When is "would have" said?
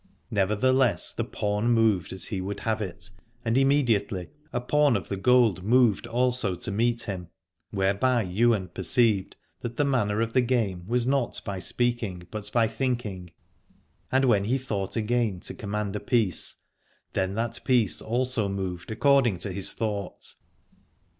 2.41-2.81